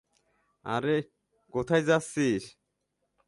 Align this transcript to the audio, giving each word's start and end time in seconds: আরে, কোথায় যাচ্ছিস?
আরে, 0.65 0.97
কোথায় 1.53 1.83
যাচ্ছিস? 1.83 2.43